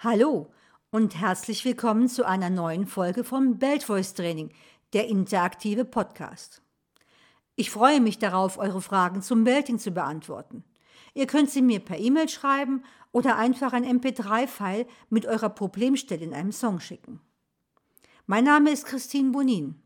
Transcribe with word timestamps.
Hallo 0.00 0.46
und 0.92 1.16
herzlich 1.20 1.64
willkommen 1.64 2.06
zu 2.06 2.24
einer 2.24 2.50
neuen 2.50 2.86
Folge 2.86 3.24
vom 3.24 3.58
Belt 3.58 3.82
Voice 3.82 4.14
Training, 4.14 4.52
der 4.92 5.08
interaktive 5.08 5.84
Podcast. 5.84 6.62
Ich 7.56 7.72
freue 7.72 8.00
mich 8.00 8.20
darauf, 8.20 8.58
eure 8.58 8.80
Fragen 8.80 9.22
zum 9.22 9.42
Belting 9.42 9.80
zu 9.80 9.90
beantworten. 9.90 10.62
Ihr 11.14 11.26
könnt 11.26 11.50
sie 11.50 11.62
mir 11.62 11.80
per 11.80 11.98
E-Mail 11.98 12.28
schreiben 12.28 12.84
oder 13.10 13.38
einfach 13.38 13.72
ein 13.72 13.84
MP3-File 13.84 14.86
mit 15.10 15.26
eurer 15.26 15.48
Problemstelle 15.48 16.22
in 16.22 16.32
einem 16.32 16.52
Song 16.52 16.78
schicken. 16.78 17.20
Mein 18.26 18.44
Name 18.44 18.70
ist 18.70 18.86
Christine 18.86 19.32
Bonin. 19.32 19.82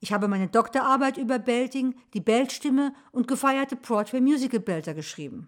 Ich 0.00 0.12
habe 0.12 0.26
meine 0.26 0.48
Doktorarbeit 0.48 1.18
über 1.18 1.38
Belting, 1.38 1.94
die 2.14 2.20
Beltstimme 2.20 2.94
und 3.12 3.28
gefeierte 3.28 3.76
Broadway 3.76 4.20
Musical 4.20 4.58
Belter 4.58 4.94
geschrieben. 4.94 5.46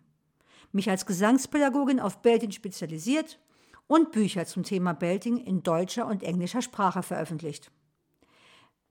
Mich 0.71 0.89
als 0.89 1.05
Gesangspädagogin 1.05 1.99
auf 1.99 2.23
Belting 2.23 2.53
spezialisiert 2.53 3.41
und 3.89 4.13
Bücher 4.13 4.47
zum 4.47 4.63
Thema 4.63 4.93
Belting 4.93 5.39
in 5.39 5.65
deutscher 5.65 6.07
und 6.07 6.23
englischer 6.23 6.63
Sprache 6.63 7.03
veröffentlicht. 7.03 7.73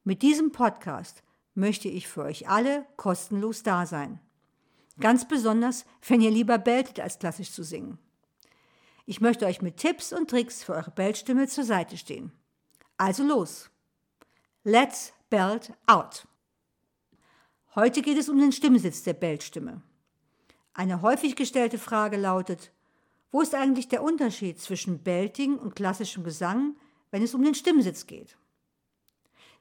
Mit 0.03 0.21
diesem 0.21 0.51
Podcast 0.51 1.23
möchte 1.53 1.87
ich 1.87 2.07
für 2.07 2.23
euch 2.23 2.49
alle 2.49 2.85
kostenlos 2.97 3.63
da 3.63 3.85
sein. 3.85 4.19
Ganz 4.99 5.27
besonders, 5.27 5.85
wenn 6.05 6.21
ihr 6.21 6.31
lieber 6.31 6.57
beltet, 6.57 6.99
als 6.99 7.19
klassisch 7.19 7.51
zu 7.51 7.63
singen. 7.63 7.99
Ich 9.05 9.21
möchte 9.21 9.45
euch 9.45 9.61
mit 9.61 9.77
Tipps 9.77 10.11
und 10.11 10.29
Tricks 10.29 10.63
für 10.63 10.73
eure 10.73 10.91
Beltstimme 10.91 11.47
zur 11.47 11.63
Seite 11.63 11.95
stehen. 11.97 12.31
Also 12.97 13.23
los! 13.23 13.69
Let's 14.63 15.13
belt 15.29 15.71
out! 15.85 16.27
Heute 17.75 18.01
geht 18.01 18.17
es 18.17 18.27
um 18.27 18.39
den 18.39 18.51
Stimmsitz 18.51 19.03
der 19.03 19.13
Beltstimme. 19.13 19.83
Eine 20.73 21.01
häufig 21.01 21.35
gestellte 21.35 21.77
Frage 21.77 22.17
lautet, 22.17 22.71
wo 23.31 23.41
ist 23.41 23.55
eigentlich 23.55 23.87
der 23.87 24.03
Unterschied 24.03 24.59
zwischen 24.59 24.99
Belting 24.99 25.57
und 25.57 25.75
klassischem 25.75 26.23
Gesang, 26.23 26.75
wenn 27.11 27.23
es 27.23 27.33
um 27.33 27.43
den 27.43 27.55
Stimmsitz 27.55 28.07
geht? 28.07 28.37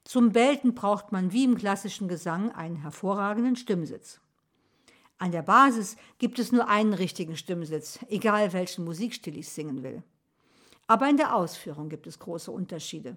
Zum 0.04 0.30
Belten 0.30 0.74
braucht 0.74 1.10
man 1.10 1.32
wie 1.32 1.44
im 1.44 1.56
klassischen 1.56 2.06
Gesang 2.06 2.52
einen 2.52 2.76
hervorragenden 2.76 3.56
Stimmsitz. 3.56 4.20
An 5.18 5.32
der 5.32 5.42
Basis 5.42 5.96
gibt 6.18 6.38
es 6.38 6.52
nur 6.52 6.68
einen 6.68 6.92
richtigen 6.92 7.36
Stimmsitz, 7.36 7.98
egal 8.08 8.52
welchen 8.52 8.84
Musikstil 8.84 9.36
ich 9.36 9.48
singen 9.48 9.82
will. 9.82 10.02
Aber 10.86 11.08
in 11.08 11.16
der 11.16 11.34
Ausführung 11.34 11.88
gibt 11.88 12.06
es 12.06 12.18
große 12.18 12.52
Unterschiede. 12.52 13.16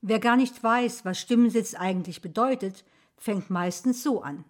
Wer 0.00 0.20
gar 0.20 0.36
nicht 0.36 0.62
weiß, 0.62 1.04
was 1.04 1.18
Stimmsitz 1.18 1.74
eigentlich 1.74 2.22
bedeutet, 2.22 2.84
fängt 3.18 3.50
meistens 3.50 4.02
so 4.02 4.22
an. 4.22 4.44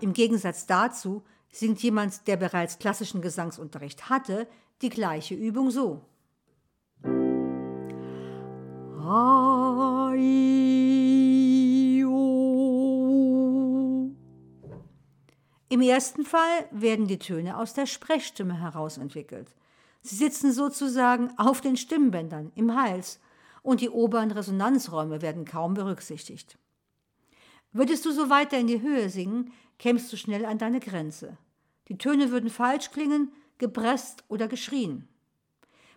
Im 0.00 0.12
Gegensatz 0.12 0.66
dazu 0.66 1.24
singt 1.50 1.82
jemand, 1.82 2.28
der 2.28 2.36
bereits 2.36 2.78
klassischen 2.78 3.20
Gesangsunterricht 3.20 4.08
hatte, 4.08 4.46
die 4.82 4.90
gleiche 4.90 5.34
Übung 5.34 5.72
so. 5.72 6.04
Im 15.70 15.80
ersten 15.80 16.24
Fall 16.24 16.68
werden 16.70 17.08
die 17.08 17.18
Töne 17.18 17.58
aus 17.58 17.74
der 17.74 17.86
Sprechstimme 17.86 18.60
heraus 18.60 18.98
entwickelt. 18.98 19.56
Sie 20.02 20.14
sitzen 20.14 20.52
sozusagen 20.52 21.36
auf 21.36 21.60
den 21.60 21.76
Stimmbändern, 21.76 22.52
im 22.54 22.80
Hals, 22.80 23.18
und 23.64 23.80
die 23.80 23.88
oberen 23.88 24.30
Resonanzräume 24.30 25.22
werden 25.22 25.46
kaum 25.46 25.74
berücksichtigt. 25.74 26.58
Würdest 27.72 28.04
du 28.04 28.12
so 28.12 28.30
weiter 28.30 28.58
in 28.58 28.68
die 28.68 28.82
Höhe 28.82 29.08
singen, 29.08 29.52
kämst 29.78 30.12
du 30.12 30.16
schnell 30.16 30.44
an 30.44 30.58
deine 30.58 30.80
Grenze. 30.80 31.38
Die 31.88 31.98
Töne 31.98 32.30
würden 32.30 32.50
falsch 32.50 32.90
klingen, 32.90 33.32
gepresst 33.58 34.22
oder 34.28 34.48
geschrien. 34.48 35.08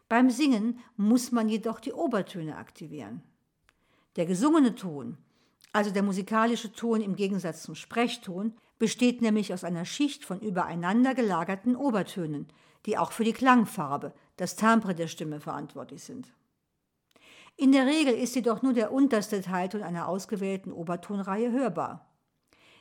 Beim 0.07 0.29
Singen 0.29 0.79
muss 0.95 1.33
man 1.33 1.49
jedoch 1.49 1.81
die 1.81 1.91
Obertöne 1.91 2.55
aktivieren. 2.55 3.21
Der 4.15 4.25
gesungene 4.25 4.73
Ton, 4.73 5.17
also 5.73 5.91
der 5.91 6.03
musikalische 6.03 6.71
Ton 6.71 7.01
im 7.01 7.17
Gegensatz 7.17 7.63
zum 7.63 7.75
Sprechton, 7.75 8.53
besteht 8.79 9.21
nämlich 9.21 9.53
aus 9.53 9.65
einer 9.65 9.83
Schicht 9.83 10.23
von 10.23 10.39
übereinander 10.39 11.13
gelagerten 11.13 11.75
Obertönen, 11.75 12.47
die 12.85 12.97
auch 12.97 13.11
für 13.11 13.25
die 13.25 13.33
Klangfarbe, 13.33 14.13
das 14.37 14.55
Timbre 14.55 14.95
der 14.95 15.07
Stimme 15.07 15.41
verantwortlich 15.41 16.03
sind. 16.03 16.33
In 17.59 17.71
der 17.71 17.87
Regel 17.87 18.13
ist 18.13 18.35
jedoch 18.35 18.61
nur 18.61 18.73
der 18.73 18.91
unterste 18.93 19.41
Teilton 19.41 19.81
einer 19.81 20.07
ausgewählten 20.07 20.71
Obertonreihe 20.71 21.51
hörbar. 21.51 22.07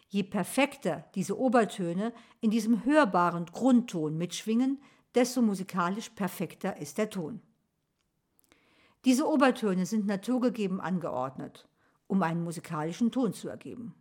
Je 0.08 0.22
perfekter 0.22 1.06
diese 1.14 1.38
Obertöne 1.38 2.12
in 2.42 2.50
diesem 2.50 2.84
hörbaren 2.84 3.46
Grundton 3.46 4.18
mitschwingen, 4.18 4.82
desto 5.14 5.40
musikalisch 5.40 6.10
perfekter 6.10 6.76
ist 6.76 6.98
der 6.98 7.08
Ton. 7.08 7.40
Diese 9.06 9.26
Obertöne 9.26 9.86
sind 9.86 10.06
naturgegeben 10.06 10.80
angeordnet, 10.80 11.66
um 12.06 12.22
einen 12.22 12.44
musikalischen 12.44 13.10
Ton 13.10 13.32
zu 13.32 13.48
ergeben. 13.48 13.94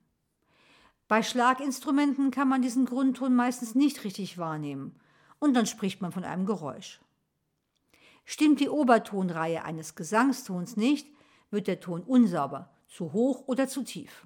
Bei 1.08 1.24
Schlaginstrumenten 1.24 2.31
kann 2.31 2.50
man 2.50 2.62
diesen 2.62 2.85
Grundton 2.85 3.34
meistens 3.34 3.75
nicht 3.75 4.03
richtig 4.03 4.38
wahrnehmen 4.38 5.00
und 5.40 5.53
dann 5.53 5.68
spricht 5.68 6.02
man 6.02 6.12
von 6.12 6.25
einem 6.25 6.46
Geräusch. 6.46 7.00
Stimmt 8.25 8.59
die 8.59 8.69
Obertonreihe 8.69 9.63
eines 9.63 9.96
Gesangstons 9.96 10.75
nicht, 10.78 11.08
wird 11.52 11.68
der 11.68 11.80
Ton 11.80 12.02
unsauber, 12.02 12.69
zu 12.88 13.13
hoch 13.13 13.47
oder 13.47 13.68
zu 13.68 13.84
tief. 13.84 14.25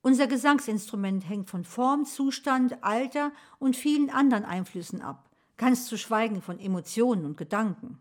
Unser 0.00 0.26
Gesangsinstrument 0.26 1.28
hängt 1.28 1.50
von 1.50 1.64
Form, 1.64 2.04
Zustand, 2.04 2.82
Alter 2.82 3.32
und 3.58 3.76
vielen 3.76 4.08
anderen 4.08 4.44
Einflüssen 4.44 5.02
ab, 5.02 5.28
ganz 5.56 5.86
zu 5.86 5.98
schweigen 5.98 6.40
von 6.40 6.58
Emotionen 6.58 7.26
und 7.26 7.36
Gedanken. 7.36 8.00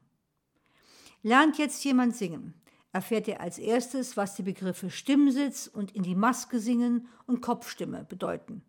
Lernt 1.23 1.57
jetzt 1.57 1.83
jemand 1.83 2.15
singen, 2.15 2.53
erfährt 2.91 3.27
er 3.27 3.41
als 3.41 3.57
erstes, 3.57 4.15
was 4.15 4.35
die 4.35 4.43
Begriffe 4.43 4.89
Stimmsitz 4.89 5.67
und 5.67 5.95
in 5.95 6.03
die 6.03 6.15
Maske 6.15 6.59
singen 6.59 7.07
und 7.25 7.41
Kopfstimme 7.41 8.05
bedeuten. 8.07 8.63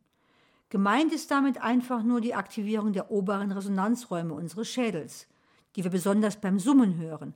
Gemeint 0.70 1.12
ist 1.12 1.30
damit 1.30 1.62
einfach 1.62 2.02
nur 2.02 2.20
die 2.20 2.34
Aktivierung 2.34 2.92
der 2.92 3.10
oberen 3.12 3.52
Resonanzräume 3.52 4.34
unseres 4.34 4.68
Schädels, 4.68 5.28
die 5.76 5.84
wir 5.84 5.90
besonders 5.90 6.40
beim 6.40 6.58
Summen 6.58 6.96
hören. 6.96 7.34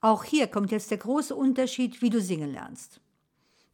Auch 0.00 0.24
hier 0.24 0.46
kommt 0.46 0.70
jetzt 0.70 0.90
der 0.90 0.98
große 0.98 1.34
Unterschied, 1.34 2.00
wie 2.00 2.10
du 2.10 2.20
singen 2.20 2.52
lernst. 2.52 3.00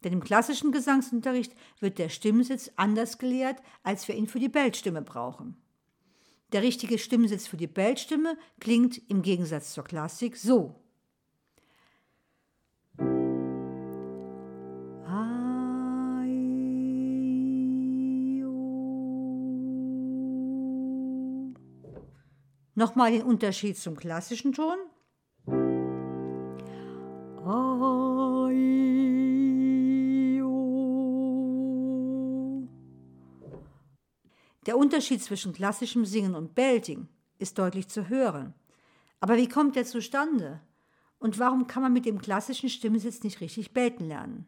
Denn 0.03 0.13
im 0.13 0.23
klassischen 0.23 0.71
Gesangsunterricht 0.71 1.53
wird 1.79 1.97
der 1.97 2.09
Stimmsitz 2.09 2.71
anders 2.75 3.17
gelehrt, 3.17 3.61
als 3.83 4.07
wir 4.07 4.15
ihn 4.15 4.27
für 4.27 4.39
die 4.39 4.49
Beltstimme 4.49 5.01
brauchen. 5.01 5.55
Der 6.51 6.61
richtige 6.61 6.97
Stimmsitz 6.97 7.47
für 7.47 7.57
die 7.57 7.67
Beltstimme 7.67 8.37
klingt 8.59 9.01
im 9.09 9.21
Gegensatz 9.21 9.73
zur 9.73 9.83
Klassik 9.83 10.37
so. 10.37 10.75
Nochmal 22.77 23.11
den 23.11 23.23
Unterschied 23.23 23.75
zum 23.75 23.97
klassischen 23.97 24.53
Ton. 24.53 24.77
Der 34.67 34.77
Unterschied 34.77 35.23
zwischen 35.23 35.53
klassischem 35.53 36.05
Singen 36.05 36.35
und 36.35 36.53
Belting 36.53 37.07
ist 37.39 37.57
deutlich 37.57 37.87
zu 37.87 38.09
hören. 38.09 38.53
Aber 39.21 39.37
wie 39.37 39.49
kommt 39.49 39.75
er 39.75 39.85
zustande? 39.85 40.61
Und 41.17 41.39
warum 41.39 41.65
kann 41.65 41.81
man 41.81 41.93
mit 41.93 42.05
dem 42.05 42.21
klassischen 42.21 42.69
Stimmsitz 42.69 43.23
nicht 43.23 43.41
richtig 43.41 43.73
belten 43.73 44.07
lernen? 44.07 44.45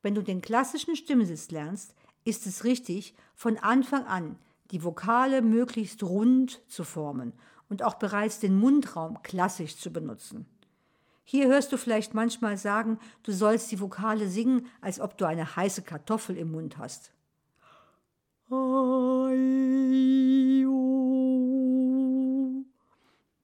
Wenn 0.00 0.14
du 0.14 0.22
den 0.22 0.40
klassischen 0.40 0.96
Stimmsitz 0.96 1.50
lernst, 1.50 1.94
ist 2.24 2.46
es 2.46 2.64
richtig, 2.64 3.14
von 3.34 3.58
Anfang 3.58 4.06
an 4.06 4.38
die 4.70 4.84
Vokale 4.84 5.42
möglichst 5.42 6.02
rund 6.02 6.60
zu 6.68 6.84
formen 6.84 7.32
und 7.68 7.82
auch 7.82 7.94
bereits 7.94 8.40
den 8.40 8.58
Mundraum 8.58 9.22
klassisch 9.22 9.76
zu 9.76 9.92
benutzen. 9.92 10.46
Hier 11.24 11.46
hörst 11.48 11.72
du 11.72 11.76
vielleicht 11.76 12.12
manchmal 12.12 12.56
sagen, 12.56 12.98
du 13.22 13.32
sollst 13.32 13.70
die 13.70 13.80
Vokale 13.80 14.28
singen, 14.28 14.66
als 14.80 15.00
ob 15.00 15.16
du 15.16 15.26
eine 15.26 15.54
heiße 15.54 15.82
Kartoffel 15.82 16.36
im 16.36 16.50
Mund 16.50 16.76
hast. 16.78 17.12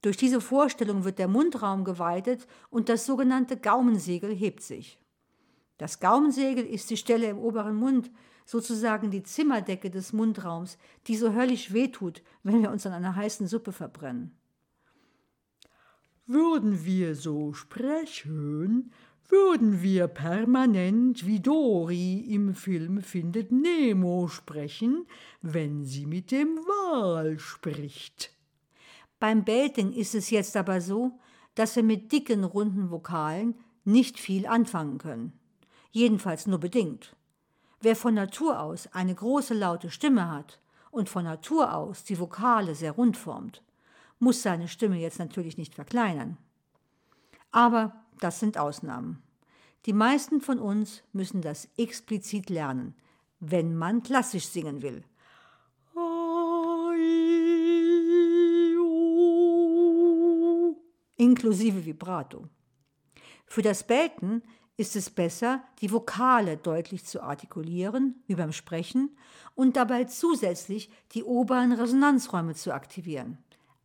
Durch 0.02 0.16
diese 0.16 0.40
Vorstellung 0.40 1.04
wird 1.04 1.20
der 1.20 1.28
Mundraum 1.28 1.84
geweitet 1.84 2.48
und 2.70 2.88
das 2.88 3.06
sogenannte 3.06 3.56
Gaumensegel 3.56 4.34
hebt 4.34 4.62
sich. 4.62 4.98
Das 5.78 6.00
Gaumensegel 6.00 6.64
ist 6.64 6.90
die 6.90 6.96
Stelle 6.96 7.28
im 7.28 7.38
oberen 7.38 7.76
Mund, 7.76 8.10
sozusagen 8.46 9.10
die 9.10 9.24
Zimmerdecke 9.24 9.90
des 9.90 10.14
Mundraums, 10.14 10.78
die 11.08 11.16
so 11.16 11.34
höllisch 11.34 11.72
wehtut, 11.72 12.22
wenn 12.44 12.62
wir 12.62 12.70
uns 12.70 12.86
an 12.86 12.92
einer 12.92 13.14
heißen 13.14 13.46
Suppe 13.46 13.72
verbrennen. 13.72 14.30
Würden 16.26 16.84
wir 16.84 17.14
so 17.14 17.52
sprechen, 17.52 18.92
würden 19.28 19.82
wir 19.82 20.06
permanent 20.06 21.26
wie 21.26 21.40
Dory 21.40 22.20
im 22.20 22.54
Film 22.54 23.02
Findet 23.02 23.50
Nemo 23.50 24.28
sprechen, 24.28 25.06
wenn 25.42 25.84
sie 25.84 26.06
mit 26.06 26.30
dem 26.30 26.56
Wal 26.56 27.38
spricht. 27.38 28.30
Beim 29.18 29.44
Belting 29.44 29.92
ist 29.92 30.14
es 30.14 30.30
jetzt 30.30 30.56
aber 30.56 30.80
so, 30.80 31.18
dass 31.54 31.74
wir 31.74 31.82
mit 31.82 32.12
dicken, 32.12 32.44
runden 32.44 32.90
Vokalen 32.90 33.54
nicht 33.84 34.18
viel 34.18 34.46
anfangen 34.46 34.98
können. 34.98 35.32
Jedenfalls 35.90 36.46
nur 36.46 36.58
bedingt. 36.58 37.15
Wer 37.86 37.94
von 37.94 38.14
Natur 38.14 38.58
aus 38.58 38.88
eine 38.88 39.14
große 39.14 39.54
laute 39.54 39.92
Stimme 39.92 40.28
hat 40.28 40.58
und 40.90 41.08
von 41.08 41.22
Natur 41.22 41.72
aus 41.72 42.02
die 42.02 42.18
Vokale 42.18 42.74
sehr 42.74 42.90
rund 42.90 43.16
formt, 43.16 43.62
muss 44.18 44.42
seine 44.42 44.66
Stimme 44.66 44.98
jetzt 44.98 45.20
natürlich 45.20 45.56
nicht 45.56 45.76
verkleinern. 45.76 46.36
Aber 47.52 47.94
das 48.18 48.40
sind 48.40 48.58
Ausnahmen. 48.58 49.22
Die 49.84 49.92
meisten 49.92 50.40
von 50.40 50.58
uns 50.58 51.04
müssen 51.12 51.42
das 51.42 51.68
explizit 51.78 52.50
lernen, 52.50 52.96
wenn 53.38 53.76
man 53.76 54.02
klassisch 54.02 54.48
singen 54.48 54.82
will. 54.82 55.04
Inklusive 61.18 61.86
Vibrato. 61.86 62.48
Für 63.46 63.62
das 63.62 63.86
Belten 63.86 64.42
ist 64.76 64.94
es 64.96 65.08
besser, 65.10 65.62
die 65.80 65.90
Vokale 65.90 66.56
deutlich 66.56 67.04
zu 67.04 67.22
artikulieren, 67.22 68.22
wie 68.26 68.34
beim 68.34 68.52
Sprechen, 68.52 69.16
und 69.54 69.76
dabei 69.76 70.04
zusätzlich 70.04 70.90
die 71.12 71.24
oberen 71.24 71.72
Resonanzräume 71.72 72.54
zu 72.54 72.74
aktivieren. 72.74 73.38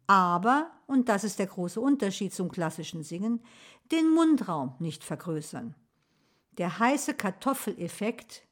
Aber, 0.07 0.71
und 0.87 1.07
das 1.07 1.23
ist 1.23 1.39
der 1.39 1.47
große 1.47 1.79
Unterschied 1.79 2.33
zum 2.33 2.51
klassischen 2.51 3.03
Singen, 3.03 3.41
den 3.91 4.09
Mundraum 4.09 4.75
nicht 4.79 5.03
vergrößern. 5.03 5.75
Der 6.57 6.79
heiße 6.79 7.13
Kartoffeleffekt 7.13 8.43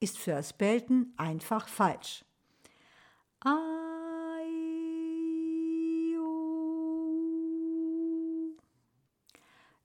ist 0.00 0.18
für 0.18 0.32
das 0.32 0.52
Belten 0.52 1.14
einfach 1.16 1.68
falsch. 1.68 2.24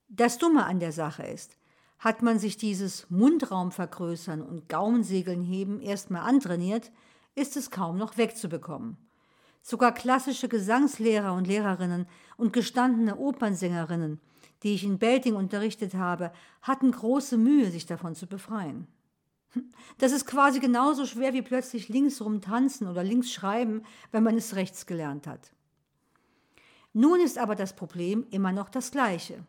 Das 0.08 0.38
Dumme 0.38 0.64
an 0.66 0.80
der 0.80 0.92
Sache 0.92 1.22
ist, 1.22 1.56
hat 2.00 2.22
man 2.22 2.38
sich 2.38 2.56
dieses 2.56 3.08
Mundraum 3.10 3.70
vergrößern 3.70 4.42
und 4.42 4.68
Gaumensegeln 4.68 5.42
heben 5.42 5.80
erstmal 5.80 6.22
antrainiert, 6.22 6.90
ist 7.34 7.56
es 7.56 7.70
kaum 7.70 7.98
noch 7.98 8.16
wegzubekommen. 8.16 8.96
Sogar 9.62 9.92
klassische 9.92 10.48
Gesangslehrer 10.48 11.34
und 11.34 11.46
Lehrerinnen 11.46 12.06
und 12.38 12.54
gestandene 12.54 13.16
Opernsängerinnen, 13.16 14.18
die 14.62 14.74
ich 14.74 14.84
in 14.84 14.98
Belting 14.98 15.36
unterrichtet 15.36 15.94
habe, 15.94 16.32
hatten 16.62 16.90
große 16.90 17.36
Mühe, 17.36 17.70
sich 17.70 17.84
davon 17.84 18.14
zu 18.14 18.26
befreien. 18.26 18.86
Das 19.98 20.12
ist 20.12 20.26
quasi 20.26 20.58
genauso 20.58 21.04
schwer 21.04 21.34
wie 21.34 21.42
plötzlich 21.42 21.90
linksrum 21.90 22.40
tanzen 22.40 22.88
oder 22.88 23.04
links 23.04 23.30
schreiben, 23.30 23.82
wenn 24.10 24.22
man 24.22 24.36
es 24.36 24.54
rechts 24.54 24.86
gelernt 24.86 25.26
hat. 25.26 25.52
Nun 26.94 27.20
ist 27.20 27.36
aber 27.36 27.56
das 27.56 27.76
Problem 27.76 28.26
immer 28.30 28.52
noch 28.52 28.70
das 28.70 28.90
gleiche. 28.90 29.44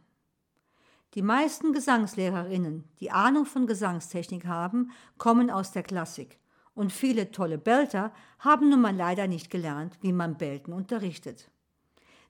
Die 1.14 1.22
meisten 1.22 1.74
Gesangslehrerinnen, 1.74 2.86
die 3.02 3.12
Ahnung 3.12 3.46
von 3.46 3.68
Gesangstechnik 3.68 4.46
haben, 4.46 4.92
kommen 5.18 5.50
aus 5.50 5.74
der 5.74 5.84
Klassik. 5.84 6.40
Und 6.74 6.94
viele 6.94 7.32
tolle 7.32 7.58
Belter 7.58 8.14
haben 8.40 8.70
nun 8.70 8.80
mal 8.80 8.96
leider 8.96 9.28
nicht 9.28 9.50
gelernt, 9.50 9.98
wie 10.02 10.14
man 10.14 10.38
Belten 10.38 10.72
unterrichtet. 10.72 11.52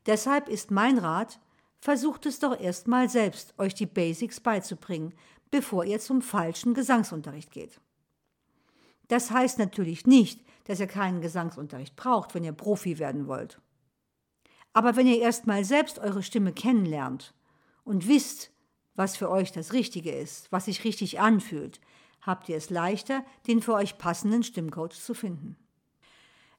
Deshalb 0.07 0.49
ist 0.49 0.71
mein 0.71 0.97
Rat, 0.97 1.39
versucht 1.79 2.25
es 2.25 2.39
doch 2.39 2.59
erst 2.59 2.87
mal 2.87 3.07
selbst, 3.07 3.53
euch 3.59 3.75
die 3.75 3.85
Basics 3.85 4.39
beizubringen, 4.39 5.13
bevor 5.51 5.85
ihr 5.85 5.99
zum 5.99 6.23
falschen 6.23 6.73
Gesangsunterricht 6.73 7.51
geht. 7.51 7.79
Das 9.09 9.29
heißt 9.29 9.59
natürlich 9.59 10.07
nicht, 10.07 10.41
dass 10.63 10.79
ihr 10.79 10.87
keinen 10.87 11.21
Gesangsunterricht 11.21 11.95
braucht, 11.95 12.33
wenn 12.33 12.43
ihr 12.43 12.53
Profi 12.53 12.97
werden 12.97 13.27
wollt. 13.27 13.59
Aber 14.73 14.95
wenn 14.95 15.05
ihr 15.05 15.19
erst 15.19 15.45
mal 15.45 15.65
selbst 15.65 15.99
eure 15.99 16.23
Stimme 16.23 16.53
kennenlernt 16.53 17.33
und 17.83 18.07
wisst, 18.07 18.51
was 18.95 19.17
für 19.17 19.29
euch 19.29 19.51
das 19.51 19.73
Richtige 19.73 20.11
ist, 20.11 20.51
was 20.51 20.65
sich 20.65 20.83
richtig 20.83 21.19
anfühlt, 21.19 21.79
habt 22.21 22.49
ihr 22.49 22.57
es 22.57 22.69
leichter, 22.69 23.23
den 23.47 23.61
für 23.61 23.73
euch 23.73 23.97
passenden 23.97 24.43
Stimmcoach 24.43 24.93
zu 24.93 25.13
finden. 25.13 25.55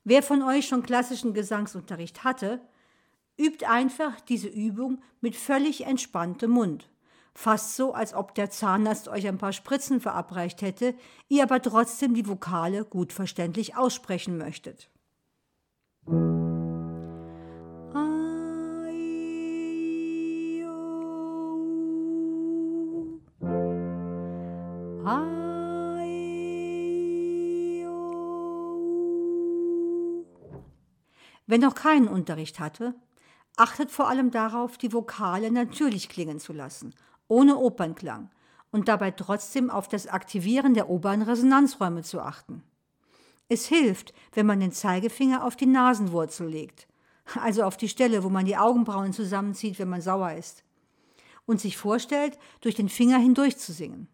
Wer 0.05 0.23
von 0.23 0.43
euch 0.43 0.67
schon 0.67 0.83
klassischen 0.83 1.35
Gesangsunterricht 1.35 2.25
hatte, 2.25 2.61
übt 3.39 3.65
einfach 3.67 4.21
diese 4.21 4.49
Übung 4.49 5.01
mit 5.21 5.37
völlig 5.37 5.87
entspanntem 5.87 6.51
Mund. 6.51 6.89
Fast 7.35 7.77
so, 7.77 7.95
als 7.95 8.13
ob 8.13 8.35
der 8.35 8.51
Zahnarzt 8.51 9.09
euch 9.09 9.27
ein 9.27 9.39
paar 9.39 9.53
Spritzen 9.53 10.01
verabreicht 10.01 10.61
hätte, 10.61 10.95
ihr 11.29 11.45
aber 11.45 11.63
trotzdem 11.63 12.15
die 12.15 12.29
Vokale 12.29 12.85
gut 12.85 13.13
verständlich 13.13 13.77
aussprechen 13.77 14.37
möchtet. 14.37 14.91
Wer 31.47 31.59
noch 31.59 31.75
keinen 31.75 32.09
Unterricht 32.09 32.61
hatte, 32.61 32.95
achtet 33.57 33.91
vor 33.91 34.09
allem 34.09 34.31
darauf, 34.31 34.79
die 34.79 34.93
Vokale 34.93 35.51
natürlich 35.51 36.09
klingen 36.09 36.39
zu 36.39 36.53
lassen, 36.53 36.95
ohne 37.29 37.57
Opernklang, 37.57 38.31
und 38.71 38.89
dabei 38.89 39.11
trotzdem 39.11 39.71
auf 39.71 39.89
das 39.89 40.07
Aktivieren 40.07 40.75
der 40.75 40.89
oberen 40.89 41.23
Resonanzräume 41.23 42.03
zu 42.03 42.21
achten. 42.21 42.63
Es 43.49 43.67
hilft, 43.67 44.15
wenn 44.33 44.47
man 44.47 44.61
den 44.61 44.73
Zeigefinger 44.73 45.45
auf 45.45 45.57
die 45.57 45.67
Nasenwurzel 45.67 46.49
legt, 46.49 46.89
also 47.41 47.65
auf 47.65 47.77
die 47.77 47.89
Stelle, 47.89 48.25
wo 48.25 48.31
man 48.31 48.47
die 48.47 48.57
Augenbrauen 48.57 49.13
zusammenzieht, 49.13 49.79
wenn 49.79 49.91
man 49.91 50.01
sauer 50.01 50.33
ist, 50.33 50.65
und 51.45 51.61
sich 51.61 51.77
vorstellt, 51.77 52.39
durch 52.61 52.75
den 52.75 52.89
Finger 52.89 53.19
hindurch 53.19 53.59
zu 53.59 53.73
singen 53.73 54.09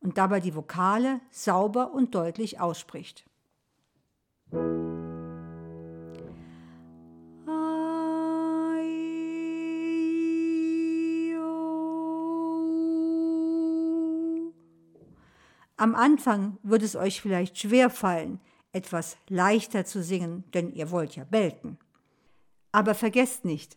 und 0.00 0.18
dabei 0.18 0.40
die 0.40 0.54
Vokale 0.54 1.20
sauber 1.30 1.92
und 1.92 2.14
deutlich 2.14 2.60
ausspricht. 2.60 3.24
Am 15.76 15.94
Anfang 15.96 16.58
wird 16.62 16.82
es 16.82 16.94
euch 16.94 17.20
vielleicht 17.20 17.58
schwer 17.58 17.90
fallen, 17.90 18.40
etwas 18.72 19.16
leichter 19.28 19.84
zu 19.84 20.02
singen, 20.02 20.44
denn 20.52 20.72
ihr 20.72 20.90
wollt 20.90 21.16
ja 21.16 21.24
belten. 21.24 21.78
Aber 22.70 22.94
vergesst 22.94 23.44
nicht, 23.44 23.76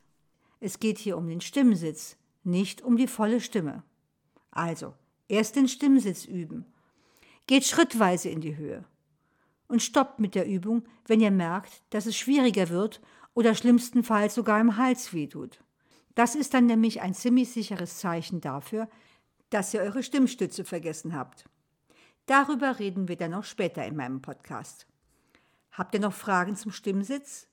es 0.60 0.80
geht 0.80 0.98
hier 1.00 1.18
um 1.18 1.28
den 1.28 1.42
Stimmsitz, 1.42 2.18
nicht 2.44 2.82
um 2.82 2.98
die 2.98 3.08
volle 3.08 3.42
Stimme. 3.42 3.84
Also, 4.52 4.94
erst 5.28 5.56
den 5.56 5.68
Stimmsitz 5.68 6.26
üben. 6.26 6.66
Geht 7.48 7.66
schrittweise 7.66 8.30
in 8.30 8.42
die 8.42 8.58
Höhe. 8.58 8.86
Und 9.68 9.82
stoppt 9.82 10.20
mit 10.20 10.36
der 10.36 10.48
Übung, 10.48 10.84
wenn 11.06 11.20
ihr 11.20 11.32
merkt, 11.32 11.82
dass 11.90 12.06
es 12.06 12.16
schwieriger 12.16 12.70
wird 12.70 13.02
oder 13.34 13.54
schlimmstenfalls 13.54 14.36
sogar 14.36 14.60
im 14.62 14.78
Hals 14.78 15.14
wehtut. 15.14 15.64
Das 16.16 16.36
ist 16.36 16.54
dann 16.54 16.66
nämlich 16.66 17.02
ein 17.02 17.14
ziemlich 17.14 17.52
sicheres 17.52 17.98
Zeichen 17.98 18.42
dafür, 18.42 18.88
dass 19.50 19.74
ihr 19.74 19.82
eure 19.82 20.04
Stimmstütze 20.04 20.64
vergessen 20.64 21.16
habt. 21.16 21.46
Darüber 22.28 22.78
reden 22.78 23.08
wir 23.08 23.16
dann 23.16 23.32
noch 23.32 23.46
später 23.46 23.84
in 23.86 23.96
meinem 23.96 24.22
Podcast. 24.22 24.86
Habt 25.72 25.94
ihr 25.94 26.02
noch 26.02 26.14
Fragen 26.14 26.58
zum 26.58 26.72
Stimmsitz? 26.72 27.48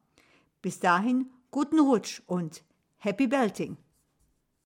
Bis 0.63 0.79
dahin, 0.79 1.29
guten 1.51 1.81
Rutsch 1.81 2.23
und 2.29 2.63
Happy 2.99 3.27
Belting! 3.27 3.77